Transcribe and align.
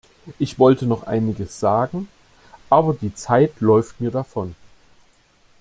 Ich 0.39 0.57
wollte 0.57 0.87
noch 0.87 1.03
einiges 1.03 1.59
sagen, 1.59 2.07
aber 2.71 2.95
die 2.95 3.13
Zeit 3.13 3.59
läuft 3.61 4.01
mir 4.01 4.09
davon. 4.09 4.55